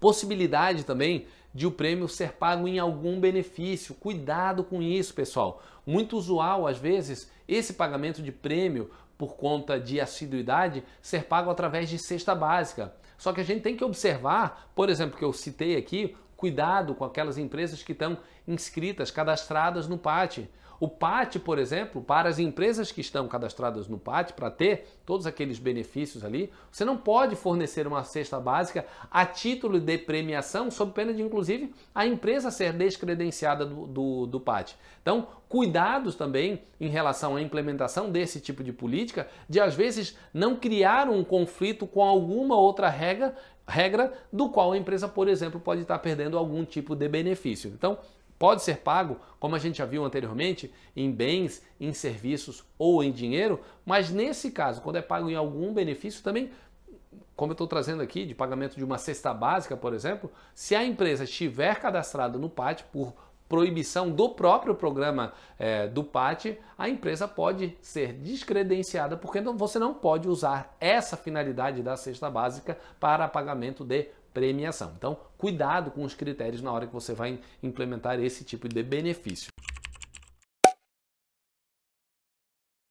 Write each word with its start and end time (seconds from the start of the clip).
Possibilidade 0.00 0.84
também 0.84 1.26
de 1.54 1.66
o 1.66 1.70
prêmio 1.70 2.08
ser 2.08 2.32
pago 2.32 2.68
em 2.68 2.78
algum 2.78 3.18
benefício. 3.18 3.94
Cuidado 3.94 4.62
com 4.62 4.80
isso, 4.80 5.14
pessoal. 5.14 5.62
Muito 5.86 6.16
usual, 6.16 6.66
às 6.66 6.78
vezes, 6.78 7.30
esse 7.46 7.74
pagamento 7.74 8.22
de 8.22 8.30
prêmio 8.30 8.90
por 9.16 9.34
conta 9.36 9.80
de 9.80 10.00
assiduidade 10.00 10.84
ser 11.02 11.24
pago 11.24 11.50
através 11.50 11.88
de 11.88 11.98
cesta 11.98 12.34
básica. 12.34 12.94
Só 13.16 13.32
que 13.32 13.40
a 13.40 13.44
gente 13.44 13.62
tem 13.62 13.76
que 13.76 13.82
observar, 13.82 14.70
por 14.76 14.88
exemplo, 14.88 15.18
que 15.18 15.24
eu 15.24 15.32
citei 15.32 15.76
aqui, 15.76 16.16
cuidado 16.38 16.94
com 16.94 17.04
aquelas 17.04 17.36
empresas 17.36 17.82
que 17.82 17.90
estão 17.90 18.16
inscritas, 18.46 19.10
cadastradas 19.10 19.88
no 19.88 19.98
PAT. 19.98 20.48
O 20.80 20.86
PAT, 20.86 21.40
por 21.40 21.58
exemplo, 21.58 22.00
para 22.00 22.28
as 22.28 22.38
empresas 22.38 22.92
que 22.92 23.00
estão 23.00 23.26
cadastradas 23.26 23.88
no 23.88 23.98
PAT, 23.98 24.32
para 24.34 24.48
ter 24.48 24.86
todos 25.04 25.26
aqueles 25.26 25.58
benefícios 25.58 26.24
ali, 26.24 26.52
você 26.70 26.84
não 26.84 26.96
pode 26.96 27.34
fornecer 27.34 27.88
uma 27.88 28.04
cesta 28.04 28.38
básica 28.38 28.86
a 29.10 29.26
título 29.26 29.80
de 29.80 29.98
premiação, 29.98 30.70
sob 30.70 30.92
pena 30.92 31.12
de, 31.12 31.20
inclusive, 31.20 31.74
a 31.92 32.06
empresa 32.06 32.52
ser 32.52 32.72
descredenciada 32.72 33.66
do, 33.66 33.88
do, 33.88 34.26
do 34.26 34.38
PAT. 34.38 34.76
Então, 35.02 35.26
cuidados 35.48 36.14
também 36.14 36.62
em 36.80 36.88
relação 36.88 37.34
à 37.34 37.42
implementação 37.42 38.12
desse 38.12 38.40
tipo 38.40 38.62
de 38.62 38.72
política, 38.72 39.26
de 39.48 39.58
às 39.58 39.74
vezes 39.74 40.16
não 40.32 40.54
criar 40.54 41.08
um 41.08 41.24
conflito 41.24 41.88
com 41.88 42.04
alguma 42.04 42.56
outra 42.56 42.88
regra, 42.88 43.34
regra 43.68 44.12
do 44.32 44.48
qual 44.48 44.72
a 44.72 44.78
empresa, 44.78 45.06
por 45.06 45.28
exemplo, 45.28 45.60
pode 45.60 45.82
estar 45.82 45.98
perdendo 45.98 46.38
algum 46.38 46.64
tipo 46.64 46.96
de 46.96 47.08
benefício. 47.08 47.70
Então, 47.70 47.98
Pode 48.38 48.62
ser 48.62 48.78
pago, 48.78 49.18
como 49.40 49.56
a 49.56 49.58
gente 49.58 49.78
já 49.78 49.84
viu 49.84 50.04
anteriormente, 50.04 50.72
em 50.94 51.10
bens, 51.10 51.62
em 51.80 51.92
serviços 51.92 52.64
ou 52.78 53.02
em 53.02 53.10
dinheiro, 53.10 53.60
mas 53.84 54.10
nesse 54.10 54.52
caso, 54.52 54.80
quando 54.80 54.96
é 54.96 55.02
pago 55.02 55.28
em 55.28 55.34
algum 55.34 55.74
benefício, 55.74 56.22
também, 56.22 56.52
como 57.34 57.50
eu 57.50 57.54
estou 57.54 57.66
trazendo 57.66 58.00
aqui, 58.00 58.24
de 58.24 58.36
pagamento 58.36 58.76
de 58.76 58.84
uma 58.84 58.96
cesta 58.96 59.34
básica, 59.34 59.76
por 59.76 59.92
exemplo, 59.92 60.30
se 60.54 60.76
a 60.76 60.84
empresa 60.84 61.24
estiver 61.24 61.80
cadastrada 61.80 62.38
no 62.38 62.48
PAT 62.48 62.84
por 62.92 63.12
proibição 63.48 64.10
do 64.10 64.28
próprio 64.28 64.74
programa 64.74 65.32
é, 65.58 65.88
do 65.88 66.04
PAT, 66.04 66.58
a 66.76 66.88
empresa 66.88 67.26
pode 67.26 67.76
ser 67.80 68.12
descredenciada, 68.12 69.16
porque 69.16 69.40
você 69.40 69.78
não 69.78 69.94
pode 69.94 70.28
usar 70.28 70.76
essa 70.78 71.16
finalidade 71.16 71.82
da 71.82 71.96
cesta 71.96 72.30
básica 72.30 72.78
para 73.00 73.26
pagamento 73.26 73.84
de 73.84 74.08
premiação. 74.34 74.92
Então, 74.96 75.16
cuidado 75.36 75.90
com 75.90 76.04
os 76.04 76.14
critérios 76.14 76.62
na 76.62 76.70
hora 76.70 76.86
que 76.86 76.92
você 76.92 77.12
vai 77.12 77.40
implementar 77.62 78.20
esse 78.20 78.44
tipo 78.44 78.68
de 78.68 78.82
benefício. 78.82 79.50